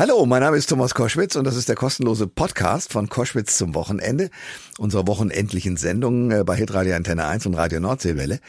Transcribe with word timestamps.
Hallo, 0.00 0.24
mein 0.24 0.40
Name 0.40 0.56
ist 0.56 0.70
Thomas 0.70 0.94
Koschwitz 0.94 1.36
und 1.36 1.44
das 1.44 1.56
ist 1.56 1.68
der 1.68 1.76
kostenlose 1.76 2.26
Podcast 2.26 2.90
von 2.90 3.10
Koschwitz 3.10 3.58
zum 3.58 3.74
Wochenende, 3.74 4.30
unserer 4.78 5.06
wochenendlichen 5.06 5.76
Sendung 5.76 6.30
äh, 6.30 6.42
bei 6.42 6.56
Hitradio 6.56 6.94
Antenne 6.94 7.26
1 7.26 7.44
und 7.44 7.52
Radio 7.52 7.80
Nordseewelle. 7.80 8.40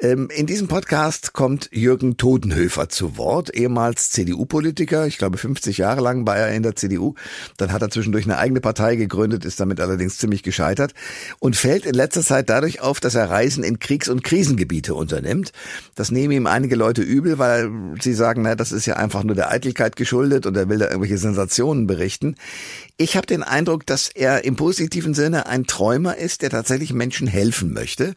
Ähm, 0.00 0.28
in 0.32 0.46
diesem 0.46 0.68
Podcast 0.68 1.32
kommt 1.32 1.68
Jürgen 1.72 2.16
Todenhöfer 2.16 2.88
zu 2.90 3.16
Wort, 3.16 3.52
ehemals 3.56 4.10
CDU-Politiker, 4.10 5.08
ich 5.08 5.18
glaube 5.18 5.36
50 5.36 5.78
Jahre 5.78 6.00
lang 6.00 6.28
war 6.28 6.36
er 6.36 6.54
in 6.54 6.62
der 6.62 6.76
CDU, 6.76 7.14
dann 7.56 7.72
hat 7.72 7.82
er 7.82 7.90
zwischendurch 7.90 8.24
eine 8.26 8.38
eigene 8.38 8.60
Partei 8.60 8.94
gegründet, 8.94 9.44
ist 9.44 9.58
damit 9.58 9.80
allerdings 9.80 10.18
ziemlich 10.18 10.44
gescheitert 10.44 10.94
und 11.40 11.56
fällt 11.56 11.86
in 11.86 11.94
letzter 11.94 12.22
Zeit 12.22 12.48
dadurch 12.50 12.80
auf, 12.80 13.00
dass 13.00 13.16
er 13.16 13.30
Reisen 13.30 13.64
in 13.64 13.80
Kriegs- 13.80 14.08
und 14.08 14.22
Krisengebiete 14.22 14.94
unternimmt. 14.94 15.50
Das 15.96 16.12
nehmen 16.12 16.34
ihm 16.34 16.46
einige 16.46 16.76
Leute 16.76 17.02
übel, 17.02 17.40
weil 17.40 17.68
sie 18.00 18.14
sagen, 18.14 18.42
na, 18.42 18.54
das 18.54 18.70
ist 18.70 18.86
ja 18.86 18.94
einfach 18.94 19.24
nur 19.24 19.34
der 19.34 19.50
Eitelkeit 19.50 19.96
geschuldet 19.96 20.46
und 20.46 20.56
er 20.56 20.68
will 20.68 20.83
da 20.84 20.90
irgendwelche 20.90 21.18
Sensationen 21.18 21.86
berichten. 21.86 22.36
Ich 22.96 23.16
habe 23.16 23.26
den 23.26 23.42
Eindruck, 23.42 23.86
dass 23.86 24.08
er 24.08 24.44
im 24.44 24.56
positiven 24.56 25.14
Sinne 25.14 25.46
ein 25.46 25.66
Träumer 25.66 26.16
ist, 26.16 26.42
der 26.42 26.50
tatsächlich 26.50 26.92
Menschen 26.92 27.26
helfen 27.26 27.72
möchte. 27.72 28.14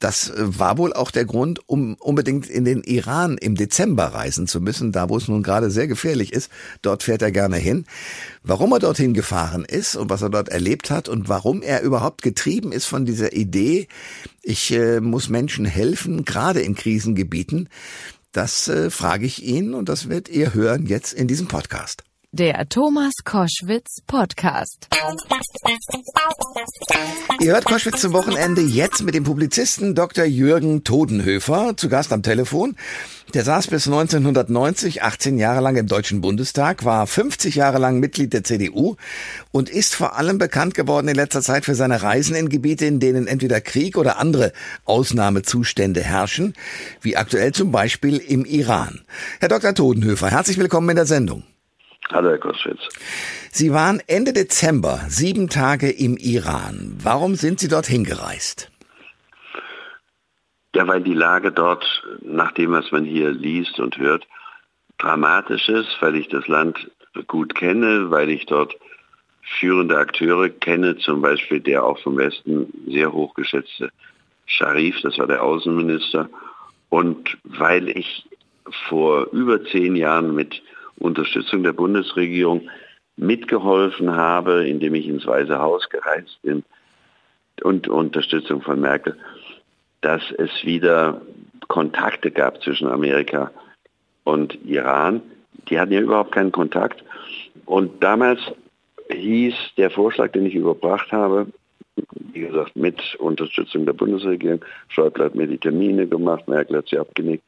Das 0.00 0.28
äh, 0.28 0.34
war 0.36 0.76
wohl 0.76 0.92
auch 0.92 1.10
der 1.10 1.24
Grund, 1.24 1.60
um 1.66 1.94
unbedingt 1.94 2.46
in 2.46 2.64
den 2.64 2.82
Iran 2.82 3.38
im 3.38 3.54
Dezember 3.54 4.06
reisen 4.06 4.46
zu 4.46 4.60
müssen, 4.60 4.92
da 4.92 5.08
wo 5.08 5.16
es 5.16 5.28
nun 5.28 5.42
gerade 5.42 5.70
sehr 5.70 5.86
gefährlich 5.86 6.32
ist. 6.32 6.50
Dort 6.82 7.04
fährt 7.04 7.22
er 7.22 7.32
gerne 7.32 7.56
hin. 7.56 7.86
Warum 8.42 8.72
er 8.72 8.80
dorthin 8.80 9.14
gefahren 9.14 9.64
ist 9.64 9.96
und 9.96 10.10
was 10.10 10.22
er 10.22 10.30
dort 10.30 10.48
erlebt 10.50 10.90
hat 10.90 11.08
und 11.08 11.28
warum 11.28 11.62
er 11.62 11.82
überhaupt 11.82 12.22
getrieben 12.22 12.72
ist 12.72 12.84
von 12.84 13.06
dieser 13.06 13.32
Idee, 13.32 13.88
ich 14.42 14.72
äh, 14.72 15.00
muss 15.00 15.30
Menschen 15.30 15.64
helfen, 15.64 16.26
gerade 16.26 16.60
in 16.60 16.74
Krisengebieten, 16.74 17.70
das 18.34 18.68
äh, 18.68 18.90
frage 18.90 19.26
ich 19.26 19.42
ihn 19.42 19.74
und 19.74 19.88
das 19.88 20.08
werdet 20.08 20.28
ihr 20.28 20.54
hören 20.54 20.86
jetzt 20.86 21.12
in 21.12 21.28
diesem 21.28 21.48
Podcast. 21.48 22.04
Der 22.36 22.68
Thomas 22.68 23.12
Koschwitz 23.22 24.00
Podcast. 24.08 24.88
Ihr 27.38 27.52
hört 27.52 27.64
Koschwitz 27.64 28.00
zum 28.00 28.12
Wochenende 28.12 28.60
jetzt 28.60 29.04
mit 29.04 29.14
dem 29.14 29.22
Publizisten 29.22 29.94
Dr. 29.94 30.24
Jürgen 30.24 30.82
Todenhöfer 30.82 31.76
zu 31.76 31.88
Gast 31.88 32.12
am 32.12 32.24
Telefon. 32.24 32.74
Der 33.34 33.44
saß 33.44 33.68
bis 33.68 33.86
1990 33.86 35.04
18 35.04 35.38
Jahre 35.38 35.60
lang 35.60 35.76
im 35.76 35.86
Deutschen 35.86 36.22
Bundestag, 36.22 36.84
war 36.84 37.06
50 37.06 37.54
Jahre 37.54 37.78
lang 37.78 38.00
Mitglied 38.00 38.32
der 38.32 38.42
CDU 38.42 38.96
und 39.52 39.70
ist 39.70 39.94
vor 39.94 40.16
allem 40.16 40.38
bekannt 40.38 40.74
geworden 40.74 41.06
in 41.06 41.14
letzter 41.14 41.40
Zeit 41.40 41.64
für 41.64 41.76
seine 41.76 42.02
Reisen 42.02 42.34
in 42.34 42.48
Gebiete, 42.48 42.84
in 42.84 42.98
denen 42.98 43.28
entweder 43.28 43.60
Krieg 43.60 43.96
oder 43.96 44.18
andere 44.18 44.52
Ausnahmezustände 44.86 46.02
herrschen, 46.02 46.54
wie 47.00 47.16
aktuell 47.16 47.52
zum 47.52 47.70
Beispiel 47.70 48.16
im 48.16 48.44
Iran. 48.44 49.02
Herr 49.38 49.50
Dr. 49.50 49.72
Todenhöfer, 49.72 50.32
herzlich 50.32 50.58
willkommen 50.58 50.90
in 50.90 50.96
der 50.96 51.06
Sendung. 51.06 51.44
Hallo, 52.12 52.28
Herr 52.28 52.38
Koschwitz. 52.38 52.80
Sie 53.50 53.72
waren 53.72 54.00
Ende 54.06 54.32
Dezember 54.32 55.00
sieben 55.08 55.48
Tage 55.48 55.90
im 55.90 56.16
Iran. 56.16 56.96
Warum 57.02 57.34
sind 57.34 57.60
Sie 57.60 57.68
dorthin 57.68 58.04
gereist? 58.04 58.70
Ja, 60.74 60.86
weil 60.86 61.02
die 61.02 61.14
Lage 61.14 61.52
dort, 61.52 61.84
nach 62.20 62.52
dem, 62.52 62.72
was 62.72 62.90
man 62.90 63.04
hier 63.04 63.30
liest 63.30 63.78
und 63.78 63.96
hört, 63.96 64.26
dramatisch 64.98 65.68
ist, 65.68 65.96
weil 66.00 66.16
ich 66.16 66.28
das 66.28 66.46
Land 66.48 66.90
gut 67.26 67.54
kenne, 67.54 68.10
weil 68.10 68.28
ich 68.28 68.44
dort 68.46 68.76
führende 69.60 69.96
Akteure 69.96 70.48
kenne, 70.48 70.96
zum 70.98 71.22
Beispiel 71.22 71.60
der 71.60 71.84
auch 71.84 71.98
vom 72.00 72.16
Westen 72.16 72.72
sehr 72.86 73.12
hochgeschätzte 73.12 73.90
Sharif, 74.46 75.00
das 75.02 75.18
war 75.18 75.26
der 75.26 75.42
Außenminister, 75.42 76.28
und 76.88 77.36
weil 77.44 77.88
ich 77.88 78.26
vor 78.88 79.28
über 79.32 79.64
zehn 79.64 79.96
Jahren 79.96 80.34
mit 80.34 80.62
Unterstützung 80.98 81.62
der 81.62 81.72
Bundesregierung 81.72 82.68
mitgeholfen 83.16 84.14
habe, 84.14 84.66
indem 84.66 84.94
ich 84.94 85.06
ins 85.06 85.26
Weiße 85.26 85.58
Haus 85.58 85.88
gereist 85.88 86.40
bin 86.42 86.64
und 87.62 87.88
Unterstützung 87.88 88.62
von 88.62 88.80
Merkel, 88.80 89.16
dass 90.00 90.22
es 90.38 90.50
wieder 90.64 91.20
Kontakte 91.68 92.30
gab 92.30 92.62
zwischen 92.62 92.88
Amerika 92.88 93.50
und 94.24 94.58
Iran. 94.64 95.22
Die 95.68 95.78
hatten 95.78 95.92
ja 95.92 96.00
überhaupt 96.00 96.32
keinen 96.32 96.52
Kontakt. 96.52 97.02
Und 97.64 98.02
damals 98.02 98.40
hieß 99.10 99.54
der 99.76 99.90
Vorschlag, 99.90 100.32
den 100.32 100.46
ich 100.46 100.54
überbracht 100.54 101.12
habe, 101.12 101.46
wie 102.32 102.40
gesagt, 102.40 102.74
mit 102.74 103.14
Unterstützung 103.16 103.86
der 103.86 103.92
Bundesregierung, 103.92 104.64
Schäuble 104.88 105.24
hat 105.24 105.34
mir 105.34 105.46
die 105.46 105.58
Termine 105.58 106.06
gemacht, 106.06 106.48
Merkel 106.48 106.78
hat 106.78 106.88
sie 106.88 106.98
abgenickt, 106.98 107.44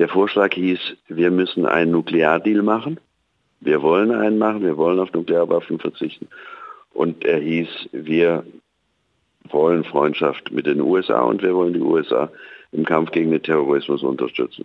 der 0.00 0.08
Vorschlag 0.08 0.54
hieß, 0.54 0.80
wir 1.08 1.30
müssen 1.30 1.66
einen 1.66 1.90
Nukleardeal 1.90 2.62
machen. 2.62 2.98
Wir 3.60 3.82
wollen 3.82 4.10
einen 4.12 4.38
machen, 4.38 4.62
wir 4.62 4.78
wollen 4.78 4.98
auf 4.98 5.12
Nuklearwaffen 5.12 5.78
verzichten. 5.78 6.26
Und 6.94 7.22
er 7.26 7.38
hieß, 7.38 7.68
wir 7.92 8.44
wollen 9.50 9.84
Freundschaft 9.84 10.50
mit 10.52 10.64
den 10.64 10.80
USA 10.80 11.20
und 11.20 11.42
wir 11.42 11.54
wollen 11.54 11.74
die 11.74 11.80
USA 11.80 12.30
im 12.72 12.86
Kampf 12.86 13.10
gegen 13.10 13.30
den 13.30 13.42
Terrorismus 13.42 14.02
unterstützen. 14.02 14.64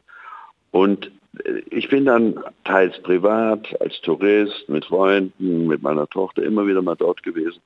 Und 0.72 1.12
äh, 1.44 1.64
ich 1.70 1.90
bin 1.90 2.06
dann 2.06 2.40
teils 2.64 2.98
privat, 3.02 3.68
als 3.82 4.00
Tourist, 4.00 4.70
mit 4.70 4.86
Freunden, 4.86 5.68
mit 5.68 5.82
meiner 5.82 6.08
Tochter 6.08 6.44
immer 6.44 6.66
wieder 6.66 6.82
mal 6.82 6.96
dort 6.96 7.24
gewesen. 7.24 7.60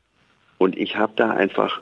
Und 0.58 0.76
ich 0.76 0.96
habe 0.98 1.14
da 1.16 1.30
einfach 1.30 1.82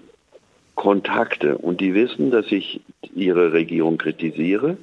Kontakte 0.76 1.58
und 1.58 1.80
die 1.80 1.94
wissen, 1.94 2.30
dass 2.30 2.52
ich 2.52 2.82
ihre 3.16 3.54
Regierung 3.54 3.98
kritisiere 3.98 4.76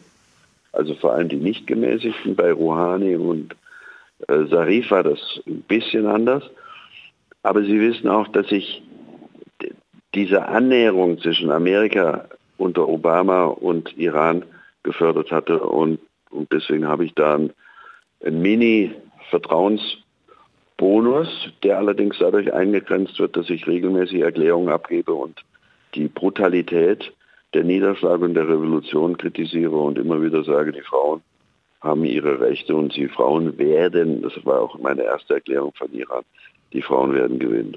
also 0.75 0.95
vor 0.95 1.15
allem 1.15 1.29
die 1.29 1.37
nicht 1.37 1.67
gemäßigten. 1.67 2.37
Bei 2.37 2.53
Rouhani 2.53 3.17
und 3.17 3.55
äh, 4.29 4.45
Sarif 4.47 4.91
war 4.91 5.03
das 5.03 5.19
ein 5.47 5.63
bisschen 5.63 6.07
anders. 6.07 6.45
Aber 7.43 7.63
Sie 7.63 7.81
wissen 7.81 8.09
auch, 8.09 8.29
dass 8.29 8.51
ich 8.51 8.83
diese 10.15 10.49
Annäherung 10.49 11.19
zwischen 11.19 11.51
Amerika 11.51 12.27
unter 12.57 12.89
Obama 12.89 13.45
und 13.47 13.99
Iran 13.99 14.45
gefördert 14.83 15.31
hatte. 15.31 15.61
Und, 15.61 16.01
und 16.31 16.51
deswegen 16.53 16.89
habe 16.89 17.05
ich 17.05 17.13
da 17.15 17.35
einen, 17.35 17.53
einen 18.25 18.41
Mini-Vertrauensbonus, 18.41 21.29
der 21.63 21.77
allerdings 21.79 22.17
dadurch 22.19 22.51
eingegrenzt 22.53 23.19
wird, 23.19 23.37
dass 23.37 23.51
ich 23.51 23.67
regelmäßig 23.67 24.21
Erklärungen 24.21 24.71
abgebe 24.71 25.13
und 25.13 25.45
die 25.95 26.09
Brutalität 26.09 27.13
der 27.55 27.65
Niederschlag 27.65 28.21
und 28.21 28.35
der 28.35 28.49
Revolution 28.49 29.17
kritisiere 29.17 29.77
und 29.77 29.99
immer 29.99 30.21
wieder 30.23 30.45
sage, 30.45 30.73
die 30.73 30.83
Frauen 30.83 31.23
haben 31.85 32.05
ihre 32.05 32.41
Rechte 32.41 32.75
und 32.75 32.93
sie 32.93 33.09
Frauen 33.09 33.59
werden, 33.59 34.23
das 34.23 34.33
war 34.45 34.61
auch 34.63 34.79
meine 34.79 35.03
erste 35.03 35.35
Erklärung 35.35 35.73
von 35.77 35.93
Iran, 35.93 36.25
die 36.73 36.83
Frauen 36.83 37.15
werden 37.15 37.39
gewinnen. 37.39 37.77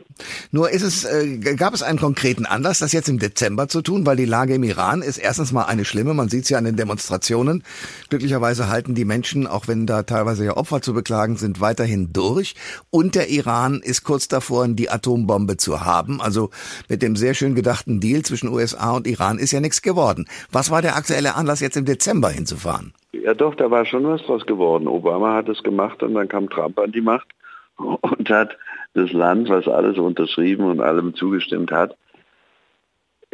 Nur 0.51 0.71
ist 0.71 0.81
es, 0.81 1.05
äh, 1.05 1.37
gab 1.55 1.73
es 1.73 1.83
einen 1.83 1.99
konkreten 1.99 2.45
Anlass, 2.45 2.79
das 2.79 2.93
jetzt 2.93 3.09
im 3.09 3.19
Dezember 3.19 3.67
zu 3.67 3.81
tun, 3.81 4.05
weil 4.05 4.15
die 4.15 4.25
Lage 4.25 4.55
im 4.55 4.63
Iran 4.63 5.01
ist 5.03 5.17
erstens 5.17 5.51
mal 5.51 5.65
eine 5.65 5.85
schlimme, 5.85 6.13
man 6.13 6.29
sieht 6.29 6.45
es 6.45 6.49
ja 6.49 6.57
an 6.57 6.63
den 6.63 6.77
Demonstrationen. 6.77 7.63
Glücklicherweise 8.09 8.69
halten 8.69 8.95
die 8.95 9.05
Menschen, 9.05 9.45
auch 9.45 9.67
wenn 9.67 9.85
da 9.85 10.03
teilweise 10.03 10.45
ja 10.45 10.57
Opfer 10.57 10.81
zu 10.81 10.93
beklagen 10.93 11.37
sind, 11.37 11.61
weiterhin 11.61 12.11
durch. 12.11 12.55
Und 12.89 13.13
der 13.13 13.29
Iran 13.29 13.81
ist 13.83 14.03
kurz 14.03 14.27
davor, 14.27 14.67
die 14.67 14.89
Atombombe 14.89 15.57
zu 15.57 15.85
haben. 15.85 16.19
Also 16.21 16.49
mit 16.89 17.01
dem 17.03 17.15
sehr 17.15 17.35
schön 17.35 17.53
gedachten 17.53 17.99
Deal 17.99 18.23
zwischen 18.23 18.49
USA 18.49 18.95
und 18.95 19.05
Iran 19.05 19.37
ist 19.37 19.51
ja 19.51 19.59
nichts 19.59 19.81
geworden. 19.81 20.25
Was 20.51 20.71
war 20.71 20.81
der 20.81 20.95
aktuelle 20.95 21.35
Anlass, 21.35 21.59
jetzt 21.59 21.77
im 21.77 21.85
Dezember 21.85 22.29
hinzufahren? 22.29 22.93
Ja 23.23 23.33
doch, 23.33 23.55
da 23.55 23.71
war 23.71 23.85
schon 23.85 24.07
was 24.07 24.23
draus 24.23 24.45
geworden. 24.45 24.87
Obama 24.87 25.33
hat 25.33 25.49
es 25.49 25.63
gemacht 25.63 26.03
und 26.03 26.13
dann 26.13 26.27
kam 26.27 26.49
Trump 26.49 26.79
an 26.79 26.91
die 26.91 27.01
Macht 27.01 27.27
und 27.77 28.29
hat 28.29 28.57
das 28.93 29.11
Land, 29.11 29.49
was 29.49 29.67
alles 29.67 29.97
unterschrieben 29.97 30.65
und 30.65 30.81
allem 30.81 31.15
zugestimmt 31.15 31.71
hat, 31.71 31.95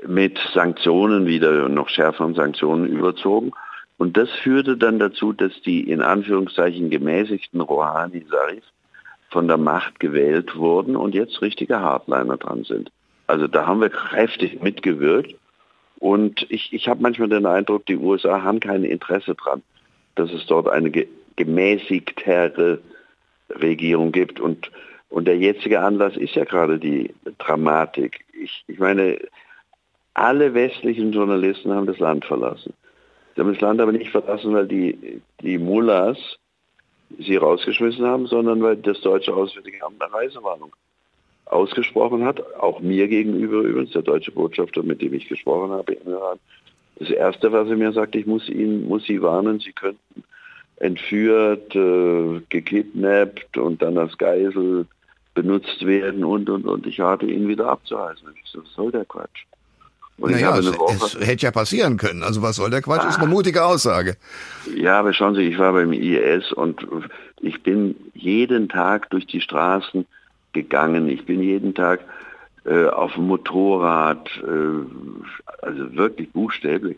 mit 0.05 0.37
Sanktionen 0.53 1.25
wieder, 1.25 1.69
noch 1.69 1.89
schärferen 1.89 2.33
Sanktionen 2.33 2.87
überzogen. 2.87 3.51
Und 3.97 4.17
das 4.17 4.29
führte 4.31 4.75
dann 4.75 4.99
dazu, 4.99 5.33
dass 5.33 5.53
die 5.61 5.89
in 5.89 6.01
Anführungszeichen 6.01 6.89
gemäßigten 6.89 7.61
Rouhani 7.61 8.25
Sarif 8.29 8.63
von 9.29 9.47
der 9.47 9.57
Macht 9.57 9.99
gewählt 9.99 10.55
wurden 10.55 10.95
und 10.95 11.15
jetzt 11.15 11.41
richtige 11.41 11.79
Hardliner 11.79 12.37
dran 12.37 12.63
sind. 12.63 12.91
Also 13.27 13.47
da 13.47 13.65
haben 13.65 13.81
wir 13.81 13.89
kräftig 13.89 14.61
mitgewirkt. 14.61 15.35
Und 15.99 16.45
ich, 16.49 16.73
ich 16.73 16.89
habe 16.89 17.01
manchmal 17.01 17.29
den 17.29 17.45
Eindruck, 17.45 17.85
die 17.85 17.95
USA 17.95 18.43
haben 18.43 18.59
kein 18.59 18.83
Interesse 18.83 19.35
dran, 19.35 19.63
dass 20.15 20.31
es 20.31 20.45
dort 20.45 20.67
eine 20.67 20.91
gemäßigtere 21.35 22.79
Regierung 23.49 24.11
gibt. 24.11 24.39
Und 24.39 24.71
und 25.13 25.25
der 25.25 25.37
jetzige 25.37 25.79
Anlass 25.79 26.17
ist 26.17 26.33
ja 26.33 26.43
gerade 26.43 26.79
die 26.79 27.13
Dramatik. 27.37 28.25
Ich, 28.33 28.63
ich 28.65 28.79
meine, 28.79 29.19
alle 30.15 30.55
westlichen 30.55 31.11
Journalisten 31.11 31.71
haben 31.71 31.85
das 31.85 31.99
Land 31.99 32.25
verlassen. 32.25 32.73
Sie 33.35 33.41
haben 33.41 33.53
das 33.53 33.61
Land 33.61 33.79
aber 33.79 33.91
nicht 33.91 34.09
verlassen, 34.09 34.55
weil 34.55 34.67
die, 34.67 35.21
die 35.41 35.59
Mullahs 35.59 36.17
sie 37.19 37.35
rausgeschmissen 37.35 38.03
haben, 38.03 38.25
sondern 38.25 38.63
weil 38.63 38.77
das 38.77 39.01
deutsche 39.01 39.35
Auswärtige 39.35 39.85
Amt 39.85 40.01
eine 40.01 40.11
Reisewarnung 40.11 40.75
ausgesprochen 41.45 42.25
hat, 42.25 42.41
auch 42.55 42.79
mir 42.79 43.07
gegenüber 43.07 43.57
übrigens, 43.57 43.91
der 43.91 44.01
deutsche 44.01 44.31
Botschafter, 44.31 44.81
mit 44.81 44.99
dem 45.03 45.13
ich 45.13 45.27
gesprochen 45.27 45.73
habe 45.73 45.93
im 45.93 46.11
Iran. 46.11 46.39
Das 46.99 47.09
Erste, 47.09 47.51
was 47.51 47.67
er 47.69 47.75
mir 47.75 47.91
sagt, 47.91 48.15
ich 48.15 48.25
muss 48.25 48.47
Ihnen, 48.49 48.87
muss 48.87 49.05
Sie 49.05 49.21
warnen, 49.21 49.59
Sie 49.59 49.71
könnten 49.71 50.23
entführt, 50.77 51.75
äh, 51.75 52.41
gekidnappt 52.49 53.57
und 53.57 53.81
dann 53.81 53.97
als 53.97 54.17
Geisel 54.17 54.85
benutzt 55.33 55.85
werden 55.85 56.23
und 56.23 56.49
und 56.49 56.65
und. 56.65 56.85
Ich 56.85 56.99
hatte 56.99 57.25
ihn 57.25 57.47
wieder 57.47 57.67
abzureißen. 57.67 58.27
Ich 58.35 58.49
so, 58.51 58.61
was 58.61 58.73
soll 58.73 58.91
der 58.91 59.05
Quatsch? 59.05 59.45
Und 60.17 60.31
naja, 60.31 60.57
es, 60.57 60.67
es, 60.67 61.19
hätte 61.25 61.45
ja 61.45 61.51
passieren 61.51 61.97
können. 61.97 62.21
Also 62.21 62.41
was 62.41 62.57
soll 62.57 62.69
der 62.69 62.81
Quatsch? 62.81 63.01
Ah. 63.03 63.09
Ist 63.09 63.17
eine 63.17 63.27
mutige 63.27 63.65
Aussage. 63.65 64.15
Ja, 64.75 64.99
aber 64.99 65.13
schauen 65.13 65.33
Sie, 65.35 65.41
ich 65.41 65.57
war 65.57 65.73
beim 65.73 65.91
IS 65.91 66.51
und 66.51 66.85
ich 67.41 67.63
bin 67.63 67.95
jeden 68.13 68.69
Tag 68.69 69.09
durch 69.09 69.25
die 69.25 69.41
Straßen 69.41 70.05
gegangen. 70.53 71.09
Ich 71.09 71.25
bin 71.25 71.41
jeden 71.41 71.73
Tag 71.73 72.01
äh, 72.65 72.85
auf 72.87 73.13
dem 73.13 73.27
Motorrad, 73.27 74.29
äh, 74.37 75.65
also 75.65 75.95
wirklich 75.95 76.31
buchstäblich. 76.31 76.97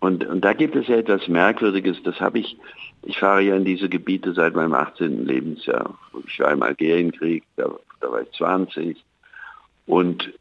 Und, 0.00 0.24
und 0.26 0.44
da 0.44 0.52
gibt 0.54 0.74
es 0.76 0.88
ja 0.88 0.96
etwas 0.96 1.28
Merkwürdiges, 1.28 2.02
das 2.02 2.20
habe 2.20 2.38
ich, 2.38 2.56
ich 3.02 3.18
fahre 3.18 3.42
ja 3.42 3.56
in 3.56 3.64
diese 3.64 3.88
Gebiete 3.88 4.32
seit 4.32 4.54
meinem 4.54 4.72
18. 4.72 5.26
Lebensjahr. 5.26 5.98
Ich 6.26 6.40
war 6.40 6.52
im 6.52 6.62
Algerienkrieg, 6.62 7.44
da, 7.56 7.70
da 8.00 8.10
war 8.10 8.22
ich 8.22 8.30
20. 8.32 9.04
Und 9.86 10.32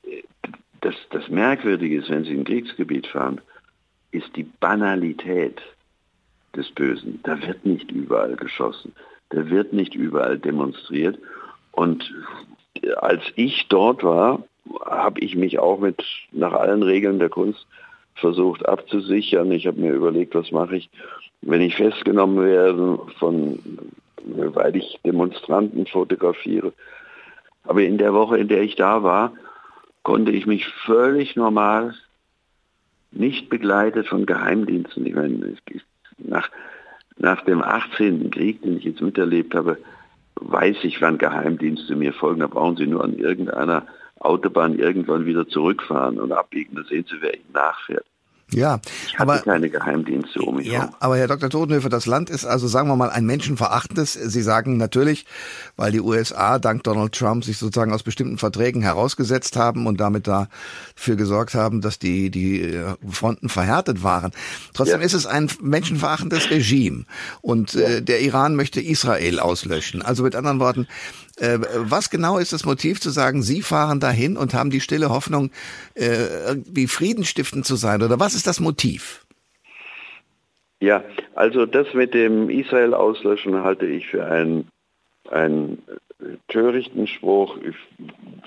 das, 0.82 0.96
das 1.10 1.28
Merkwürdige 1.28 1.98
ist, 1.98 2.10
wenn 2.10 2.24
Sie 2.24 2.32
in 2.32 2.40
ein 2.40 2.46
Kriegsgebiet 2.46 3.08
fahren, 3.08 3.42
ist 4.12 4.36
die 4.36 4.44
Banalität 4.44 5.62
des 6.56 6.70
Bösen. 6.72 7.20
Da 7.24 7.40
wird 7.42 7.66
nicht 7.66 7.92
überall 7.92 8.36
geschossen, 8.36 8.94
da 9.30 9.50
wird 9.50 9.74
nicht 9.74 9.94
überall 9.94 10.38
demonstriert. 10.38 11.20
Und 11.72 12.12
als 12.98 13.24
ich 13.36 13.68
dort 13.70 14.04
war, 14.04 14.44
habe 14.86 15.20
ich 15.22 15.36
mich 15.36 15.60
auch 15.60 15.80
mit 15.80 16.04
nach 16.32 16.54
allen 16.54 16.84
Regeln 16.84 17.20
der 17.20 17.30
Kunst 17.30 17.66
versucht 18.16 18.68
abzusichern. 18.68 19.52
Ich 19.52 19.66
habe 19.66 19.80
mir 19.80 19.94
überlegt, 19.94 20.36
was 20.36 20.52
mache 20.52 20.78
ich, 20.78 20.90
wenn 21.42 21.62
ich 21.62 21.76
festgenommen 21.76 22.44
werde, 22.44 23.00
von, 23.18 23.60
weil 24.26 24.76
ich 24.76 25.00
Demonstranten 25.06 25.86
fotografiere. 25.86 26.74
Aber 27.64 27.82
in 27.82 27.98
der 27.98 28.14
Woche, 28.14 28.38
in 28.38 28.48
der 28.48 28.62
ich 28.62 28.76
da 28.76 29.04
war, 29.04 29.34
konnte 30.04 30.32
ich 30.32 30.46
mich 30.46 30.68
völlig 30.68 31.36
normal, 31.36 31.94
nicht 33.12 33.50
begleitet 33.50 34.08
von 34.08 34.26
Geheimdiensten. 34.26 35.06
Ich 35.06 35.16
meine, 35.16 35.56
nach, 36.18 36.50
nach 37.18 37.44
dem 37.46 37.62
18. 37.62 38.30
Krieg, 38.32 38.62
den 38.62 38.78
ich 38.78 38.84
jetzt 38.84 39.02
miterlebt 39.02 39.56
habe, 39.56 39.78
weiß 40.42 40.78
ich, 40.84 41.02
wann 41.02 41.18
Geheimdienste 41.18 41.96
mir 41.96 42.14
folgen. 42.14 42.40
Da 42.40 42.48
brauchen 42.48 42.78
sie 42.78 42.88
nur 42.88 43.04
an 43.04 43.18
irgendeiner 43.18 43.86
Autobahn 44.20 44.78
irgendwann 44.78 45.26
wieder 45.26 45.48
zurückfahren 45.48 46.20
und 46.20 46.32
abbiegen. 46.32 46.76
Da 46.76 46.84
sehen 46.84 47.06
Sie, 47.10 47.22
wer 47.22 47.34
Ihnen 47.34 47.52
nachfährt. 47.54 48.06
Ja, 48.52 48.80
ich 49.08 49.20
aber 49.20 49.40
keine 49.40 49.70
Geheimdienste 49.70 50.42
um 50.42 50.56
mich 50.56 50.68
Ja, 50.68 50.80
herum. 50.82 50.96
aber 51.00 51.18
Herr 51.18 51.28
Dr. 51.28 51.50
Totenhöfer, 51.50 51.90
das 51.90 52.06
Land 52.06 52.30
ist 52.30 52.46
also, 52.46 52.68
sagen 52.68 52.88
wir 52.88 52.96
mal, 52.96 53.10
ein 53.10 53.26
menschenverachtendes. 53.26 54.14
Sie 54.14 54.42
sagen 54.42 54.78
natürlich, 54.78 55.26
weil 55.76 55.92
die 55.92 56.02
USA 56.02 56.58
dank 56.58 56.84
Donald 56.84 57.14
Trump 57.14 57.44
sich 57.44 57.58
sozusagen 57.58 57.94
aus 57.94 58.04
bestimmten 58.04 58.38
Verträgen 58.38 58.82
herausgesetzt 58.82 59.56
haben 59.56 59.86
und 59.88 60.00
damit 60.00 60.28
dafür 60.28 61.16
gesorgt 61.16 61.54
haben, 61.54 61.82
dass 61.82 62.00
die, 62.00 62.32
die 62.32 62.62
äh, 62.62 62.96
Fronten 63.10 63.50
verhärtet 63.50 64.04
waren. 64.04 64.32
Trotzdem 64.74 65.02
ja. 65.02 65.06
ist 65.06 65.14
es 65.14 65.26
ein 65.26 65.50
menschenverachtendes 65.62 66.50
Regime 66.50 67.06
und 67.42 67.76
äh, 67.76 68.02
der 68.02 68.22
Iran 68.22 68.56
möchte 68.56 68.82
Israel 68.82 69.40
auslöschen. 69.40 70.02
Also 70.02 70.24
mit 70.24 70.36
anderen 70.36 70.60
Worten, 70.60 70.88
äh, 71.40 71.60
was 71.76 72.10
genau 72.10 72.38
ist 72.38 72.54
das 72.54 72.66
Motiv 72.66 73.00
zu 73.00 73.10
sagen, 73.10 73.42
Sie 73.42 73.62
fahren 73.62 74.00
dahin 74.00 74.38
und 74.38 74.54
haben 74.54 74.70
die 74.70 74.82
stille 74.82 75.10
Hoffnung, 75.10 75.52
äh, 75.96 76.48
irgendwie 76.48 76.88
friedenstiftend 76.88 77.66
zu 77.66 77.76
sein? 77.76 78.02
Oder 78.02 78.20
was 78.20 78.36
ist 78.36 78.48
das 78.48 78.60
Motiv? 78.60 79.26
Ja, 80.80 81.04
also 81.36 81.66
das 81.66 81.94
mit 81.94 82.14
dem 82.14 82.50
Israel 82.50 82.94
auslöschen 82.94 83.64
halte 83.64 83.86
ich 83.86 84.08
für 84.08 84.26
einen, 84.26 84.70
einen 85.30 85.82
törichten 86.48 87.08
Spruch. 87.08 87.58
Ich, 87.58 87.76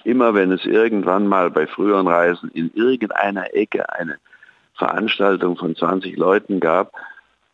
immer 0.05 0.35
wenn 0.35 0.51
es 0.51 0.65
irgendwann 0.65 1.27
mal 1.27 1.51
bei 1.51 1.67
früheren 1.67 2.07
Reisen 2.07 2.51
in 2.55 2.71
irgendeiner 2.75 3.55
Ecke 3.55 3.93
eine 3.93 4.17
Veranstaltung 4.75 5.57
von 5.57 5.77
20 5.77 6.17
Leuten 6.17 6.61
gab 6.61 6.93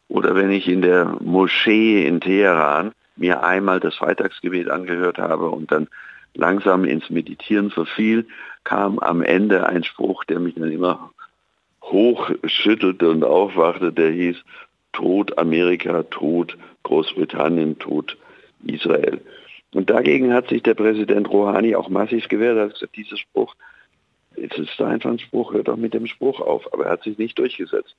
oder 0.09 0.35
wenn 0.35 0.51
ich 0.51 0.69
in 0.69 0.83
der 0.83 1.17
Moschee 1.21 2.07
in 2.07 2.21
Teheran 2.21 2.93
mir 3.19 3.43
einmal 3.43 3.81
das 3.81 3.97
Freitagsgebet 3.97 4.71
angehört 4.71 5.19
habe 5.19 5.49
und 5.49 5.71
dann 5.71 5.89
langsam 6.35 6.85
ins 6.85 7.11
Meditieren 7.11 7.71
verfiel, 7.71 8.27
kam 8.65 8.99
am 8.99 9.23
Ende 9.23 9.67
ein 9.67 9.85
Spruch, 9.85 10.25
der 10.25 10.41
mich 10.41 10.55
dann 10.55 10.71
immer 10.71 11.11
hochschüttelte 11.83 13.09
und 13.11 13.25
aufwachte, 13.25 13.93
der 13.93 14.11
hieß, 14.11 14.37
Tod 14.93 15.39
Amerika, 15.39 16.03
Tod 16.05 16.57
Großbritannien, 16.83 17.79
Tod 17.79 18.17
Israel. 18.65 19.21
Und 19.75 19.91
dagegen 19.91 20.33
hat 20.33 20.49
sich 20.49 20.63
der 20.63 20.75
Präsident 20.75 21.29
Rouhani 21.29 21.77
auch 21.77 21.89
massiv 21.89 22.29
gewehrt. 22.29 22.59
Hat 22.59 22.75
gesagt, 22.75 22.97
dieser 22.97 23.17
Spruch 23.17 23.55
es 24.43 24.59
ist 24.59 24.81
einfach 24.81 25.11
ein 25.11 25.19
Spruch, 25.19 25.53
hört 25.53 25.69
doch 25.69 25.77
mit 25.77 25.95
dem 25.95 26.07
Spruch 26.07 26.41
auf, 26.41 26.73
aber 26.73 26.87
er 26.87 26.93
hat 26.93 27.03
sich 27.03 27.19
nicht 27.19 27.39
durchgesetzt. 27.39 27.97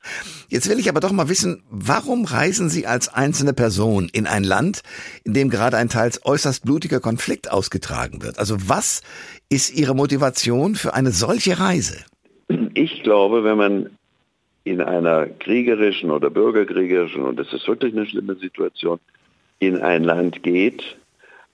Jetzt 0.47 0.69
will 0.69 0.79
ich 0.79 0.89
aber 0.89 0.99
doch 0.99 1.11
mal 1.11 1.29
wissen, 1.29 1.63
warum 1.69 2.25
reisen 2.25 2.69
Sie 2.69 2.87
als 2.87 3.13
einzelne 3.13 3.53
Person 3.53 4.09
in 4.11 4.27
ein 4.27 4.43
Land, 4.43 4.81
in 5.23 5.33
dem 5.33 5.49
gerade 5.49 5.77
ein 5.77 5.89
teils 5.89 6.25
äußerst 6.25 6.63
blutiger 6.65 6.99
Konflikt 6.99 7.51
ausgetragen 7.51 8.21
wird? 8.21 8.39
Also 8.39 8.55
was 8.67 9.01
ist 9.49 9.75
Ihre 9.77 9.95
Motivation 9.95 10.75
für 10.75 10.93
eine 10.93 11.11
solche 11.11 11.59
Reise? 11.59 12.05
Ich 12.73 13.03
glaube, 13.03 13.43
wenn 13.43 13.57
man 13.57 13.89
in 14.63 14.81
einer 14.81 15.25
kriegerischen 15.25 16.11
oder 16.11 16.29
bürgerkriegerischen, 16.29 17.23
und 17.23 17.37
das 17.37 17.51
ist 17.53 17.67
wirklich 17.67 17.93
eine 17.93 18.05
schlimme 18.05 18.35
Situation, 18.35 18.99
in 19.59 19.77
ein 19.81 20.03
Land 20.03 20.43
geht, 20.43 20.83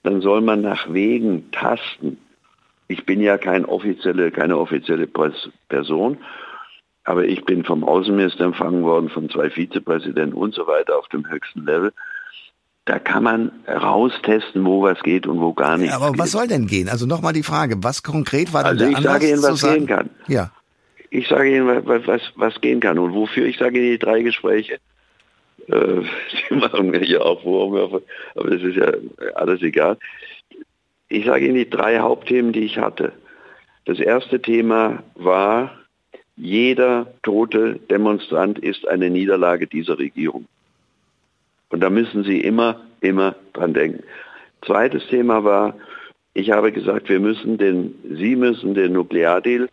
dann 0.03 0.21
soll 0.21 0.41
man 0.41 0.61
nach 0.61 0.93
Wegen 0.93 1.51
tasten, 1.51 2.17
ich 2.87 3.05
bin 3.05 3.21
ja 3.21 3.37
kein 3.37 3.65
offizielle, 3.65 4.31
keine 4.31 4.57
offizielle 4.57 5.07
Person, 5.69 6.17
aber 7.03 7.25
ich 7.25 7.45
bin 7.45 7.63
vom 7.63 7.83
Außenminister 7.83 8.45
empfangen 8.45 8.83
worden, 8.83 9.09
von 9.09 9.29
zwei 9.29 9.49
Vizepräsidenten 9.49 10.33
und 10.33 10.53
so 10.53 10.67
weiter 10.67 10.97
auf 10.97 11.07
dem 11.09 11.29
höchsten 11.29 11.65
Level. 11.65 11.93
Da 12.85 12.99
kann 12.99 13.23
man 13.23 13.51
raustesten, 13.67 14.63
wo 14.63 14.83
was 14.83 15.01
geht 15.01 15.25
und 15.25 15.39
wo 15.39 15.53
gar 15.53 15.77
nicht. 15.77 15.91
aber 15.91 16.15
was 16.17 16.31
soll 16.31 16.47
denn 16.47 16.67
gehen? 16.67 16.87
Also 16.87 17.07
nochmal 17.07 17.33
die 17.33 17.43
Frage, 17.43 17.77
was 17.81 18.03
konkret 18.03 18.53
war 18.53 18.63
denn 18.63 18.71
also 18.73 18.85
der 18.85 18.91
ich 18.93 19.03
sage 19.03 19.29
Ihnen, 19.29 19.41
was 19.41 19.61
gehen 19.61 19.87
kann. 19.87 20.09
Ja. 20.27 20.51
Ich 21.09 21.27
sage 21.27 21.55
Ihnen, 21.55 21.67
was, 21.67 22.05
was, 22.05 22.21
was 22.35 22.61
gehen 22.61 22.79
kann. 22.79 22.99
Und 22.99 23.13
wofür? 23.13 23.45
Ich 23.45 23.57
sage 23.57 23.79
Ihnen 23.79 23.91
die 23.91 23.99
drei 23.99 24.21
Gespräche. 24.21 24.77
Äh, 25.67 26.01
Sie 26.49 26.55
machen 26.55 26.91
mir 26.91 26.99
hier 26.99 27.25
auch 27.25 27.41
Vorwürfe, 27.41 28.03
aber 28.35 28.49
das 28.51 28.61
ist 28.61 28.75
ja 28.75 28.91
alles 29.35 29.61
egal. 29.63 29.97
Ich 31.09 31.25
sage 31.25 31.45
Ihnen 31.45 31.55
die 31.55 31.69
drei 31.69 31.99
Hauptthemen, 31.99 32.51
die 32.51 32.65
ich 32.65 32.77
hatte. 32.77 33.13
Das 33.85 33.99
erste 33.99 34.41
Thema 34.41 35.03
war, 35.15 35.71
jeder 36.35 37.07
tote 37.23 37.79
Demonstrant 37.89 38.59
ist 38.59 38.87
eine 38.87 39.09
Niederlage 39.09 39.67
dieser 39.67 39.97
Regierung. 39.99 40.47
Und 41.69 41.81
da 41.81 41.89
müssen 41.89 42.23
Sie 42.23 42.41
immer, 42.41 42.81
immer 43.01 43.35
dran 43.53 43.73
denken. 43.73 44.03
Zweites 44.65 45.05
Thema 45.07 45.43
war, 45.43 45.75
ich 46.33 46.51
habe 46.51 46.71
gesagt, 46.71 47.07
wir 47.09 47.19
müssen 47.19 47.57
den, 47.57 47.95
Sie 48.17 48.35
müssen 48.35 48.73
den 48.73 48.93
Nukleardeal 48.93 49.69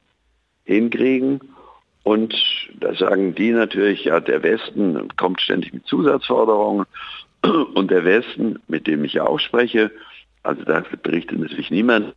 hinkriegen. 0.65 1.41
Und 2.05 2.35
da 2.79 2.95
sagen 2.95 3.35
die 3.35 3.51
natürlich, 3.51 4.05
ja, 4.05 4.21
der 4.21 4.43
Westen 4.43 5.09
kommt 5.17 5.41
ständig 5.41 5.73
mit 5.73 5.87
Zusatzforderungen. 5.87 6.87
Und 7.75 7.91
der 7.91 8.05
Westen, 8.05 8.61
mit 8.69 8.87
dem 8.87 9.05
ich 9.05 9.15
ja 9.15 9.27
auch 9.27 9.41
spreche, 9.41 9.91
also 10.43 10.63
da 10.65 10.83
berichtet 11.03 11.39
natürlich 11.39 11.71
niemand, 11.71 12.15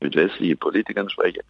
mit 0.00 0.14
westlichen 0.14 0.58
Politikern 0.58 1.10
spreche. 1.10 1.40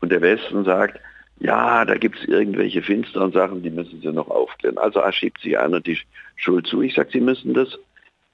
Und 0.00 0.10
der 0.10 0.20
Westen 0.20 0.64
sagt, 0.64 1.00
ja, 1.40 1.84
da 1.84 1.96
gibt 1.96 2.18
es 2.18 2.24
irgendwelche 2.24 2.82
finsteren 2.82 3.32
Sachen, 3.32 3.62
die 3.62 3.70
müssen 3.70 4.00
sie 4.00 4.12
noch 4.12 4.28
aufklären. 4.28 4.78
Also 4.78 5.00
schiebt 5.12 5.40
sich 5.40 5.58
einer 5.58 5.80
die 5.80 5.98
Schuld 6.36 6.66
zu. 6.66 6.82
Ich 6.82 6.94
sage, 6.94 7.10
sie 7.12 7.20
müssen 7.20 7.54
das, 7.54 7.78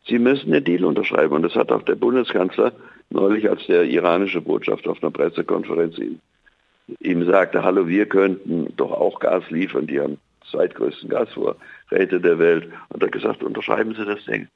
sie 0.06 0.18
müssen 0.18 0.52
den 0.52 0.64
Deal 0.64 0.84
unterschreiben. 0.84 1.34
Und 1.34 1.42
das 1.42 1.54
hat 1.54 1.72
auch 1.72 1.82
der 1.82 1.94
Bundeskanzler 1.94 2.72
neulich, 3.10 3.49
als 3.49 3.66
der 3.66 3.84
iranische 3.84 4.40
Botschafter 4.40 4.90
auf 4.90 5.02
einer 5.02 5.10
Pressekonferenz 5.10 5.99
ihm, 5.99 6.20
ihm 7.00 7.25
sagte, 7.25 7.62
hallo, 7.62 7.88
wir 7.88 8.06
könnten 8.06 8.75
doch 8.76 8.92
auch 8.92 9.18
Gas 9.20 9.49
liefern, 9.50 9.87
die 9.87 10.00
haben 10.00 10.18
zweitgrößten 10.50 11.08
Gasvorräte 11.08 12.20
der 12.20 12.38
Welt. 12.38 12.70
Und 12.88 13.02
er 13.02 13.06
hat 13.06 13.12
gesagt, 13.12 13.42
unterschreiben 13.42 13.94
Sie 13.94 14.04
das 14.04 14.25
Ding. 14.25 14.49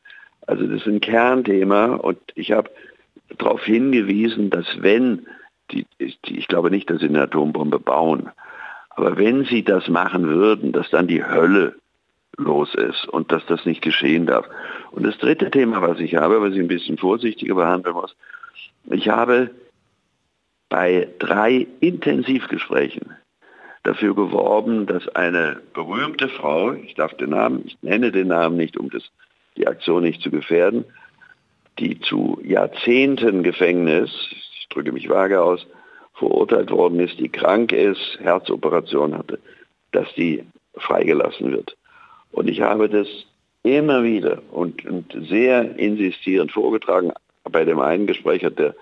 Also 0.47 0.67
das 0.67 0.83
ist 0.83 0.87
ein 0.87 1.01
Kernthema 1.01 1.95
und 1.97 2.19
ich 2.35 2.53
habe 2.53 2.71
darauf 3.39 3.65
hingewiesen, 3.65 4.51
dass 4.51 4.67
wenn, 4.81 5.27
die, 5.71 5.87
ich 5.99 6.49
glaube 6.49 6.71
nicht, 6.71 6.91
dass 6.91 7.01
sie 7.01 7.09
eine 7.09 7.23
Atombombe 7.23 7.79
bauen, 7.79 8.31
aber 8.91 9.17
wenn 9.17 9.45
sie 9.45 9.65
das 9.65 9.89
machen 9.89 10.29
würden, 10.29 10.73
dass 10.73 10.91
dann 10.91 11.09
die 11.09 11.25
Hölle 11.25 11.75
los 12.37 12.75
ist 12.75 13.07
und 13.09 13.33
dass 13.33 13.45
das 13.47 13.65
nicht 13.65 13.83
geschehen 13.83 14.27
darf. 14.27 14.47
Und 14.93 15.05
das 15.05 15.19
dritte 15.19 15.51
Thema, 15.51 15.83
was 15.83 16.01
ich 16.01 16.17
habe, 16.17 16.41
was 16.41 16.53
ich 16.53 16.61
ein 16.61 16.69
bisschen 16.69 16.99
vorsichtiger 16.99 17.55
behandeln 17.55 17.95
muss, 17.95 18.15
ich 18.91 19.09
habe 19.09 19.51
bei 20.69 21.09
drei 21.19 21.67
Intensivgesprächen 21.81 23.15
dafür 23.85 24.15
geworben, 24.15 24.87
dass 24.87 25.09
eine 25.09 25.61
berühmte 25.75 26.29
Frau, 26.29 26.73
ich 26.73 26.95
darf 26.95 27.15
den 27.15 27.31
Namen, 27.31 27.63
ich 27.67 27.77
nenne 27.83 28.13
den 28.13 28.29
Namen 28.29 28.57
nicht, 28.57 28.77
um 28.77 28.91
das 28.91 29.03
die 29.57 29.67
Aktion 29.67 30.03
nicht 30.03 30.23
zu 30.23 30.31
gefährden, 30.31 30.85
die 31.79 32.01
zu 32.01 32.41
Jahrzehnten 32.45 33.43
Gefängnis, 33.43 34.11
ich 34.31 34.69
drücke 34.69 34.93
mich 34.93 35.09
vage 35.09 35.43
aus, 35.43 35.67
verurteilt 36.15 36.71
worden 36.71 37.01
ist, 37.01 37.19
die 37.19 37.29
krank 37.29 37.73
ist, 37.73 38.19
Herzoperation 38.21 39.17
hatte, 39.17 39.39
dass 39.93 40.13
die 40.15 40.45
freigelassen 40.77 41.53
wird. 41.53 41.77
Und 42.33 42.49
ich 42.49 42.61
habe 42.61 42.89
das 42.89 43.09
immer 43.63 44.05
wieder 44.05 44.43
und, 44.51 44.85
und 44.85 45.17
sehr 45.29 45.79
insistierend 45.79 46.53
vorgetragen. 46.53 47.13
Bei 47.51 47.65
dem 47.65 47.81
einen 47.81 48.07
Gespräch 48.07 48.45
hat 48.45 48.59
der 48.59 48.75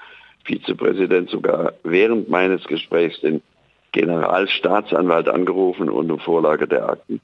Vizepräsident 0.45 1.31
sogar 1.31 1.75
während 1.85 2.29
meines 2.29 2.65
Gesprächs 2.65 3.21
den 3.21 3.43
Generalstaatsanwalt 3.93 5.29
angerufen 5.29 5.89
und 5.89 6.11
um 6.11 6.19
Vorlage 6.19 6.67
der 6.67 6.89
Akten 6.89 7.21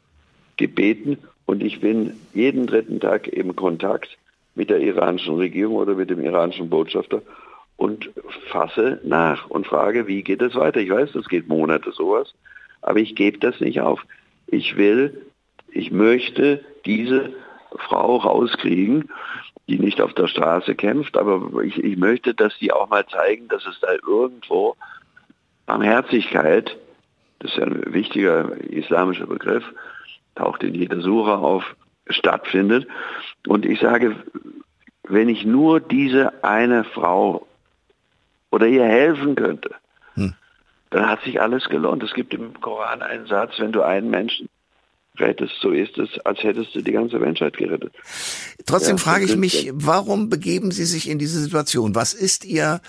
gebeten. 0.56 1.18
Und 1.48 1.62
ich 1.62 1.80
bin 1.80 2.12
jeden 2.34 2.66
dritten 2.66 3.00
Tag 3.00 3.26
im 3.26 3.56
Kontakt 3.56 4.18
mit 4.54 4.68
der 4.68 4.80
iranischen 4.80 5.36
Regierung 5.36 5.76
oder 5.76 5.94
mit 5.94 6.10
dem 6.10 6.22
iranischen 6.22 6.68
Botschafter 6.68 7.22
und 7.78 8.10
fasse 8.50 9.00
nach 9.02 9.48
und 9.48 9.66
frage, 9.66 10.06
wie 10.06 10.22
geht 10.22 10.42
es 10.42 10.54
weiter? 10.54 10.78
Ich 10.80 10.90
weiß, 10.90 11.12
das 11.12 11.26
geht 11.26 11.48
Monate 11.48 11.90
sowas, 11.92 12.34
aber 12.82 12.98
ich 12.98 13.14
gebe 13.14 13.38
das 13.38 13.60
nicht 13.60 13.80
auf. 13.80 14.04
Ich 14.46 14.76
will, 14.76 15.22
ich 15.72 15.90
möchte 15.90 16.62
diese 16.84 17.32
Frau 17.76 18.16
rauskriegen, 18.16 19.08
die 19.68 19.78
nicht 19.78 20.02
auf 20.02 20.12
der 20.12 20.26
Straße 20.26 20.74
kämpft, 20.74 21.16
aber 21.16 21.62
ich, 21.62 21.82
ich 21.82 21.96
möchte, 21.96 22.34
dass 22.34 22.58
die 22.58 22.72
auch 22.72 22.90
mal 22.90 23.06
zeigen, 23.06 23.48
dass 23.48 23.64
es 23.64 23.80
da 23.80 23.94
irgendwo 24.06 24.76
Barmherzigkeit, 25.64 26.76
das 27.38 27.52
ist 27.52 27.56
ja 27.56 27.64
ein 27.64 27.94
wichtiger 27.94 28.54
islamischer 28.68 29.26
Begriff, 29.26 29.64
taucht 30.38 30.62
in 30.62 30.74
jeder 30.74 31.00
Sura 31.00 31.36
auf, 31.36 31.76
stattfindet. 32.08 32.86
Und 33.46 33.66
ich 33.66 33.80
sage, 33.80 34.16
wenn 35.02 35.28
ich 35.28 35.44
nur 35.44 35.80
diese 35.80 36.44
eine 36.44 36.84
Frau 36.84 37.46
oder 38.50 38.66
ihr 38.66 38.84
helfen 38.84 39.34
könnte, 39.34 39.74
hm. 40.14 40.34
dann 40.90 41.08
hat 41.08 41.22
sich 41.22 41.40
alles 41.40 41.68
gelohnt. 41.68 42.02
Es 42.02 42.14
gibt 42.14 42.32
im 42.34 42.60
Koran 42.60 43.02
einen 43.02 43.26
Satz, 43.26 43.58
wenn 43.58 43.72
du 43.72 43.82
einen 43.82 44.10
Menschen 44.10 44.48
rettest, 45.20 45.54
so 45.60 45.70
ist 45.70 45.98
es, 45.98 46.18
als 46.24 46.42
hättest 46.42 46.74
du 46.74 46.82
die 46.82 46.92
ganze 46.92 47.18
Menschheit 47.18 47.56
gerettet. 47.56 47.92
Trotzdem 48.66 48.96
ja, 48.96 49.02
frage 49.02 49.24
ich 49.24 49.36
mich, 49.36 49.70
warum 49.74 50.28
begeben 50.28 50.70
Sie 50.70 50.84
sich 50.84 51.08
in 51.08 51.18
diese 51.18 51.40
Situation? 51.40 51.94
Was 51.94 52.14
ist 52.14 52.44
Ihr 52.44 52.80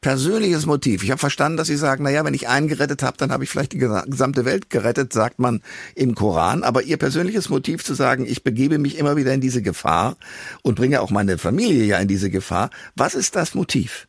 persönliches 0.00 0.66
Motiv? 0.66 1.02
Ich 1.02 1.10
habe 1.10 1.18
verstanden, 1.18 1.56
dass 1.56 1.68
Sie 1.68 1.76
sagen, 1.76 2.04
naja, 2.04 2.24
wenn 2.24 2.34
ich 2.34 2.48
einen 2.48 2.68
gerettet 2.68 3.02
habe, 3.02 3.16
dann 3.18 3.32
habe 3.32 3.44
ich 3.44 3.50
vielleicht 3.50 3.72
die 3.72 3.78
gesamte 3.78 4.44
Welt 4.44 4.70
gerettet, 4.70 5.12
sagt 5.12 5.38
man 5.38 5.62
im 5.94 6.14
Koran. 6.14 6.62
Aber 6.62 6.82
Ihr 6.82 6.96
persönliches 6.96 7.48
Motiv 7.48 7.84
zu 7.84 7.94
sagen, 7.94 8.26
ich 8.26 8.42
begebe 8.44 8.78
mich 8.78 8.98
immer 8.98 9.16
wieder 9.16 9.32
in 9.32 9.40
diese 9.40 9.62
Gefahr 9.62 10.16
und 10.62 10.76
bringe 10.76 11.00
auch 11.00 11.10
meine 11.10 11.38
Familie 11.38 11.84
ja 11.84 11.98
in 11.98 12.08
diese 12.08 12.30
Gefahr, 12.30 12.70
was 12.94 13.14
ist 13.14 13.36
das 13.36 13.54
Motiv? 13.54 14.06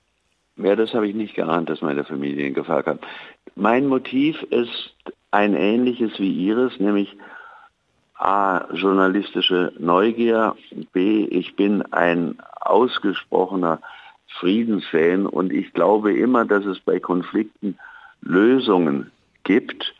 Ja, 0.57 0.75
das 0.75 0.93
habe 0.93 1.07
ich 1.07 1.15
nicht 1.15 1.35
geahnt, 1.35 1.69
dass 1.69 1.81
meine 1.81 2.03
Familie 2.03 2.47
in 2.47 2.53
Gefahr 2.53 2.83
kam. 2.83 2.99
Mein 3.55 3.87
Motiv 3.87 4.41
ist 4.49 4.95
ein 5.31 5.53
ähnliches 5.53 6.19
wie 6.19 6.31
Ihres, 6.31 6.79
nämlich 6.79 7.15
A, 8.17 8.65
journalistische 8.73 9.73
Neugier, 9.77 10.55
B, 10.91 11.25
ich 11.25 11.55
bin 11.55 11.81
ein 11.91 12.37
ausgesprochener 12.61 13.79
Friedensfan. 14.39 15.25
Und 15.25 15.53
ich 15.53 15.73
glaube 15.73 16.13
immer, 16.13 16.45
dass 16.45 16.65
es 16.65 16.79
bei 16.79 16.99
Konflikten 16.99 17.77
Lösungen 18.21 19.11
gibt, 19.43 19.93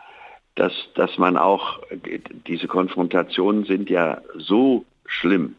dass, 0.56 0.74
dass 0.96 1.18
man 1.18 1.38
auch, 1.38 1.80
diese 2.48 2.68
Konfrontationen 2.68 3.66
sind 3.66 3.90
ja 3.90 4.22
so 4.36 4.86
schlimm 5.06 5.56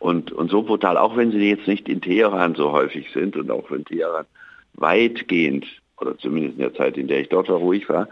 und, 0.00 0.32
und 0.32 0.50
so 0.50 0.62
brutal, 0.62 0.96
auch 0.96 1.16
wenn 1.16 1.30
sie 1.30 1.48
jetzt 1.48 1.68
nicht 1.68 1.88
in 1.88 2.00
Teheran 2.00 2.56
so 2.56 2.72
häufig 2.72 3.10
sind 3.12 3.36
und 3.36 3.50
auch 3.50 3.70
wenn 3.70 3.84
Teheran 3.84 4.26
weitgehend, 4.74 5.66
oder 6.00 6.18
zumindest 6.18 6.54
in 6.54 6.62
der 6.62 6.74
Zeit, 6.74 6.96
in 6.96 7.06
der 7.06 7.20
ich 7.20 7.28
dort 7.28 7.48
war, 7.48 7.58
ruhig 7.58 7.88
war, 7.88 8.08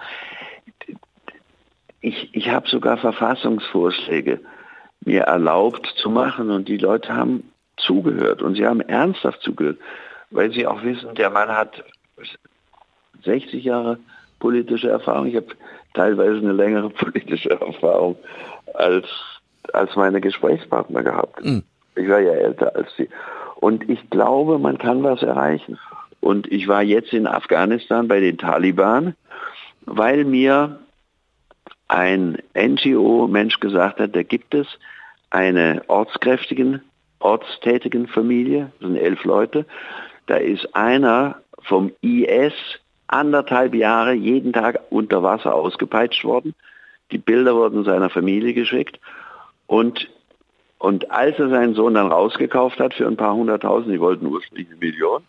ich, 2.00 2.35
ich 2.35 2.49
habe 2.50 2.69
sogar 2.69 2.97
Verfassungsvorschläge 2.97 4.40
mir 5.04 5.23
erlaubt 5.23 5.87
zu 5.97 6.11
machen 6.11 6.50
und 6.50 6.69
die 6.69 6.76
Leute 6.76 7.14
haben 7.14 7.52
zugehört 7.76 8.42
und 8.42 8.57
sie 8.57 8.66
haben 8.66 8.80
ernsthaft 8.80 9.40
zugehört, 9.42 9.78
weil 10.30 10.52
sie 10.52 10.66
auch 10.66 10.83
wissen, 10.83 11.14
der 11.14 11.30
Mann 11.30 11.49
hat 11.49 11.83
60 13.25 13.64
Jahre 13.64 13.99
politische 14.38 14.88
Erfahrung. 14.88 15.26
Ich 15.26 15.37
habe 15.37 15.49
teilweise 15.95 16.38
eine 16.38 16.52
längere 16.52 16.90
politische 16.90 17.50
Erfahrung 17.50 18.16
als, 18.75 19.07
als 19.73 19.95
meine 19.97 20.21
Gesprächspartner 20.21 21.02
gehabt. 21.02 21.45
Mhm. 21.45 21.62
Ich 21.97 22.09
war 22.09 22.21
ja 22.21 22.33
älter 22.33 22.75
als 22.76 22.88
sie. 22.97 23.09
Und 23.57 23.88
ich 23.90 24.09
glaube, 24.11 24.59
man 24.59 24.78
kann 24.78 25.02
was 25.02 25.23
erreichen. 25.23 25.78
Und 26.21 26.50
ich 26.50 26.69
war 26.69 26.83
jetzt 26.83 27.12
in 27.12 27.26
Afghanistan 27.26 28.09
bei 28.09 28.21
den 28.21 28.38
Taliban, 28.38 29.14
weil 29.87 30.25
mir 30.25 30.78
ein 31.91 32.39
NGO-Mensch 32.55 33.59
gesagt 33.59 33.99
hat, 33.99 34.15
da 34.15 34.23
gibt 34.23 34.55
es 34.55 34.69
eine 35.31 35.83
ortskräftigen, 35.89 36.83
ortstätigen 37.19 38.07
Familie, 38.07 38.71
das 38.79 38.91
sind 38.91 38.97
elf 38.97 39.25
Leute, 39.25 39.67
da 40.27 40.37
ist 40.37 40.75
einer 40.77 41.41
vom 41.63 41.91
IS 42.01 42.53
anderthalb 43.09 43.75
Jahre 43.75 44.13
jeden 44.13 44.53
Tag 44.53 44.79
unter 44.91 45.25
Wasser 45.25 45.53
ausgepeitscht 45.53 46.25
worden. 46.25 46.55
Die 47.11 47.19
Bilder 47.19 47.57
wurden 47.57 47.83
seiner 47.83 48.09
Familie 48.09 48.55
geschickt 48.55 49.01
und 49.67 50.09
und 50.79 51.11
als 51.11 51.39
er 51.39 51.51
seinen 51.51 51.75
Sohn 51.75 51.93
dann 51.93 52.07
rausgekauft 52.07 52.81
hat 52.81 52.95
für 52.95 53.07
ein 53.07 53.17
paar 53.17 53.35
hunderttausend, 53.35 53.93
die 53.93 54.01
wollten 54.01 54.27
ursprünglich 54.27 54.69
eine 54.69 54.77
Million, 54.79 55.25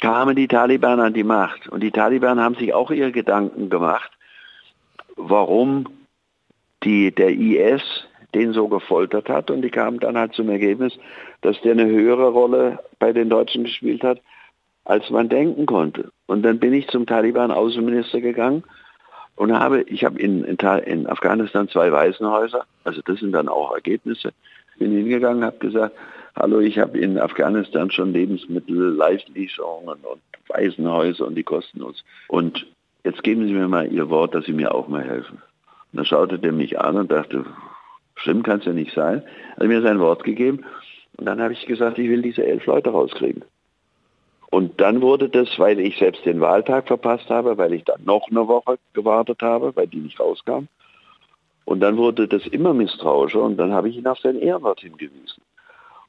kamen 0.00 0.34
die 0.34 0.48
Taliban 0.48 0.98
an 0.98 1.12
die 1.12 1.24
Macht. 1.24 1.68
Und 1.68 1.80
die 1.80 1.90
Taliban 1.90 2.40
haben 2.40 2.54
sich 2.54 2.72
auch 2.72 2.90
ihre 2.90 3.12
Gedanken 3.12 3.68
gemacht, 3.68 4.10
warum 5.28 5.86
die, 6.82 7.14
der 7.14 7.30
IS 7.30 7.82
den 8.34 8.52
so 8.52 8.68
gefoltert 8.68 9.28
hat 9.28 9.50
und 9.50 9.62
die 9.62 9.70
kamen 9.70 9.98
dann 9.98 10.16
halt 10.16 10.34
zum 10.34 10.48
Ergebnis, 10.50 10.96
dass 11.40 11.60
der 11.62 11.72
eine 11.72 11.86
höhere 11.86 12.28
Rolle 12.28 12.78
bei 12.98 13.12
den 13.12 13.28
Deutschen 13.28 13.64
gespielt 13.64 14.02
hat, 14.02 14.20
als 14.84 15.10
man 15.10 15.28
denken 15.28 15.66
konnte. 15.66 16.10
Und 16.26 16.42
dann 16.42 16.58
bin 16.58 16.72
ich 16.72 16.88
zum 16.88 17.06
Taliban-Außenminister 17.06 18.20
gegangen 18.20 18.62
und 19.36 19.52
habe, 19.52 19.82
ich 19.82 20.04
habe 20.04 20.18
in, 20.20 20.44
in, 20.44 20.56
in, 20.56 21.06
Afghanistan 21.06 21.68
zwei 21.68 21.90
Waisenhäuser, 21.90 22.64
also 22.84 23.00
das 23.04 23.20
sind 23.20 23.32
dann 23.32 23.48
auch 23.48 23.74
Ergebnisse. 23.74 24.32
Bin 24.78 24.92
hingegangen, 24.92 25.44
habe 25.44 25.58
gesagt, 25.58 25.94
hallo, 26.36 26.60
ich 26.60 26.78
habe 26.78 26.98
in 26.98 27.18
Afghanistan 27.18 27.90
schon 27.90 28.12
Lebensmittel, 28.12 28.94
Leitlieferungen 28.94 29.98
und 30.04 30.22
Waisenhäuser 30.48 31.26
und 31.26 31.34
die 31.34 31.42
kostenlos. 31.42 32.02
Und 32.28 32.66
jetzt 33.04 33.22
geben 33.22 33.46
Sie 33.46 33.52
mir 33.52 33.68
mal 33.68 33.90
Ihr 33.90 34.10
Wort, 34.10 34.34
dass 34.34 34.44
Sie 34.44 34.52
mir 34.52 34.74
auch 34.74 34.88
mal 34.88 35.02
helfen. 35.02 35.42
Und 35.92 35.96
dann 35.96 36.04
schaute 36.04 36.38
der 36.38 36.52
mich 36.52 36.78
an 36.78 36.96
und 36.96 37.10
dachte, 37.10 37.44
schlimm 38.16 38.42
kann 38.42 38.60
es 38.60 38.66
ja 38.66 38.72
nicht 38.72 38.94
sein. 38.94 39.22
Hat 39.58 39.66
mir 39.66 39.82
sein 39.82 40.00
Wort 40.00 40.24
gegeben. 40.24 40.64
Und 41.16 41.26
dann 41.26 41.40
habe 41.40 41.52
ich 41.52 41.66
gesagt, 41.66 41.98
ich 41.98 42.08
will 42.08 42.22
diese 42.22 42.44
elf 42.44 42.66
Leute 42.66 42.90
rauskriegen. 42.90 43.44
Und 44.50 44.80
dann 44.80 45.00
wurde 45.00 45.28
das, 45.28 45.58
weil 45.58 45.78
ich 45.78 45.96
selbst 45.98 46.24
den 46.26 46.40
Wahltag 46.40 46.88
verpasst 46.88 47.30
habe, 47.30 47.56
weil 47.56 47.72
ich 47.72 47.84
dann 47.84 48.02
noch 48.04 48.28
eine 48.30 48.48
Woche 48.48 48.78
gewartet 48.94 49.42
habe, 49.42 49.74
weil 49.76 49.86
die 49.86 49.98
nicht 50.00 50.18
rauskam. 50.18 50.66
Und 51.64 51.80
dann 51.80 51.96
wurde 51.96 52.26
das 52.26 52.46
immer 52.48 52.74
misstrauischer 52.74 53.42
und 53.42 53.56
dann 53.56 53.72
habe 53.72 53.88
ich 53.88 53.96
ihn 53.96 54.06
auf 54.08 54.18
sein 54.18 54.36
Ehrenwort 54.40 54.80
hingewiesen. 54.80 55.40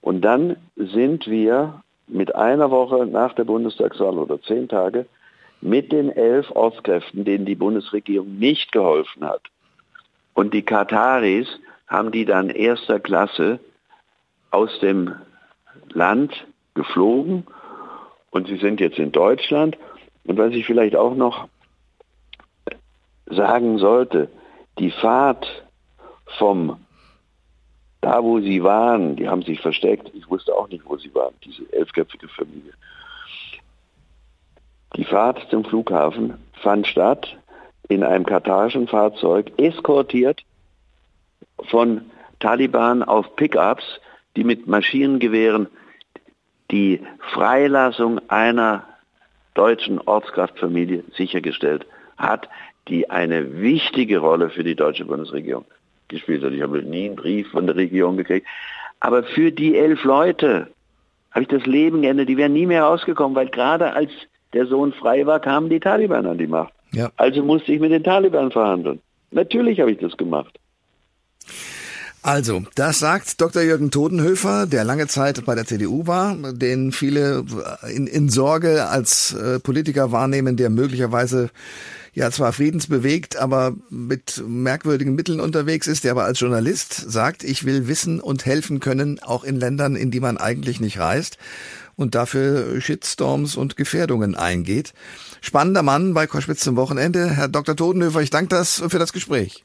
Und 0.02 0.22
dann 0.22 0.58
sind 0.76 1.28
wir 1.28 1.84
mit 2.08 2.36
einer 2.36 2.72
Woche 2.72 3.06
nach 3.06 3.34
der 3.34 3.44
Bundestagswahl 3.44 4.18
oder 4.18 4.42
zehn 4.42 4.68
Tage 4.68 5.06
mit 5.62 5.92
den 5.92 6.10
elf 6.10 6.50
Ortskräften, 6.52 7.24
denen 7.24 7.46
die 7.46 7.56
Bundesregierung 7.56 8.38
nicht 8.38 8.72
geholfen 8.72 9.26
hat. 9.26 9.42
Und 10.34 10.54
die 10.54 10.64
Kataris 10.64 11.48
haben 11.88 12.12
die 12.12 12.26
dann 12.26 12.50
erster 12.50 13.00
Klasse 13.00 13.60
aus 14.50 14.80
dem 14.80 15.16
Land 15.90 16.48
geflogen 16.74 17.46
und 18.32 18.48
sie 18.48 18.58
sind 18.58 18.80
jetzt 18.80 18.98
in 18.98 19.12
Deutschland. 19.12 19.78
Und 20.24 20.38
was 20.38 20.54
ich 20.54 20.66
vielleicht 20.66 20.96
auch 20.96 21.16
noch 21.16 21.48
sagen 23.28 23.78
sollte, 23.78 24.30
die 24.80 24.92
Fahrt 24.92 25.64
vom 26.38 26.78
da, 28.02 28.24
wo 28.24 28.40
sie 28.40 28.64
waren, 28.64 29.16
die 29.16 29.30
haben 29.30 29.44
sich 29.44 29.62
versteckt. 29.62 30.12
Ich 30.16 30.28
wusste 30.28 30.56
auch 30.56 30.68
nicht, 30.70 30.84
wo 30.86 30.98
sie 30.98 31.14
waren, 31.14 31.36
diese 31.46 31.72
elfköpfige 31.72 32.28
Familie. 32.30 32.74
Die 34.96 35.06
Fahrt 35.06 35.48
zum 35.50 35.64
Flughafen 35.64 36.34
fand 36.62 36.88
statt 36.88 37.38
in 37.88 38.04
einem 38.04 38.26
katarischen 38.26 38.88
Fahrzeug, 38.88 39.52
eskortiert 39.58 40.42
von 41.70 42.02
Taliban 42.40 43.04
auf 43.04 43.36
Pickups, 43.36 44.00
die 44.36 44.44
mit 44.44 44.68
Maschinengewehren 44.68 45.68
die 46.72 47.02
Freilassung 47.34 48.20
einer 48.30 48.86
deutschen 49.54 50.00
Ortskraftfamilie 50.00 51.04
sichergestellt 51.16 51.86
hat, 52.18 52.48
die 52.88 53.10
eine 53.10 53.62
wichtige 53.62 54.20
Rolle 54.20 54.50
für 54.50 54.64
die 54.64 54.76
deutsche 54.76 55.06
Bundesregierung 55.06 55.66
gespielt 56.08 56.44
hat. 56.44 56.54
Ich 56.54 56.62
habe 56.62 56.82
nie 56.84 57.08
einen 57.08 57.16
Brief 57.16 57.50
von 57.52 57.68
der 57.68 57.76
Regierung 57.76 58.18
gekriegt. 58.18 58.48
Aber 59.00 59.24
für 59.24 59.52
die 59.52 59.78
elf 59.78 60.04
Leute 60.04 60.68
habe 61.32 61.44
ich 61.44 61.48
das 61.48 61.66
Leben 61.66 62.02
geändert. 62.02 62.30
Die 62.30 62.38
wären 62.38 62.54
nie 62.54 62.66
mehr 62.66 62.84
rausgekommen, 62.84 63.36
weil 63.36 63.50
gerade 63.50 63.94
als 63.94 64.12
der 64.54 64.68
Sohn 64.68 64.94
frei 64.94 65.26
war, 65.26 65.40
kamen 65.40 65.70
die 65.70 65.80
Taliban 65.80 66.26
an 66.26 66.38
die 66.38 66.48
Macht. 66.48 66.74
Ja. 66.94 67.10
Also 67.18 67.44
musste 67.44 67.72
ich 67.72 67.80
mit 67.80 67.92
den 67.92 68.04
Taliban 68.04 68.52
verhandeln. 68.52 69.00
Natürlich 69.32 69.80
habe 69.80 69.92
ich 69.92 70.00
das 70.00 70.18
gemacht. 70.18 70.60
Also, 72.24 72.62
das 72.76 73.00
sagt 73.00 73.42
Dr. 73.42 73.64
Jürgen 73.64 73.90
Todenhöfer, 73.90 74.68
der 74.68 74.84
lange 74.84 75.08
Zeit 75.08 75.44
bei 75.44 75.56
der 75.56 75.66
CDU 75.66 76.06
war, 76.06 76.36
den 76.54 76.92
viele 76.92 77.44
in, 77.96 78.06
in 78.06 78.30
Sorge 78.30 78.88
als 78.88 79.34
äh, 79.34 79.60
Politiker 79.60 80.12
wahrnehmen, 80.12 80.56
der 80.56 80.70
möglicherweise 80.70 81.50
ja 82.14 82.30
zwar 82.32 82.54
friedensbewegt, 82.54 83.38
aber 83.38 83.76
mit 83.90 84.44
merkwürdigen 84.46 85.16
Mitteln 85.16 85.40
unterwegs 85.40 85.88
ist, 85.88 86.04
der 86.04 86.12
aber 86.12 86.26
als 86.26 86.40
Journalist 86.40 86.94
sagt, 86.94 87.44
ich 87.44 87.66
will 87.66 87.88
wissen 87.88 88.20
und 88.20 88.46
helfen 88.46 88.80
können, 88.80 89.20
auch 89.20 89.44
in 89.44 89.56
Ländern, 89.56 89.96
in 89.96 90.12
die 90.12 90.20
man 90.20 90.38
eigentlich 90.38 90.80
nicht 90.80 91.00
reist 91.00 91.38
und 91.96 92.16
dafür 92.16 92.82
Shitstorms 92.82 93.56
und 93.56 93.78
Gefährdungen 93.78 94.36
eingeht. 94.36 94.94
Spannender 95.42 95.84
Mann 95.84 96.14
bei 96.14 96.28
Koschwitz 96.28 96.62
zum 96.62 96.76
Wochenende. 96.76 97.30
Herr 97.30 97.48
Dr. 97.48 97.76
Todenhöfer, 97.76 98.22
ich 98.22 98.30
danke 98.30 98.50
das 98.50 98.84
für 98.88 99.00
das 99.00 99.14
Gespräch. 99.14 99.64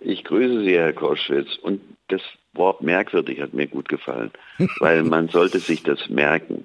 Ich 0.00 0.24
grüße 0.24 0.64
Sie, 0.64 0.74
Herr 0.74 0.92
Koschwitz. 0.92 1.56
Und 1.62 1.80
das 2.08 2.20
Wort 2.52 2.82
merkwürdig 2.82 3.40
hat 3.40 3.54
mir 3.54 3.66
gut 3.66 3.88
gefallen, 3.88 4.30
weil 4.78 5.02
man 5.02 5.28
sollte 5.28 5.58
sich 5.58 5.82
das 5.82 6.08
merken. 6.08 6.64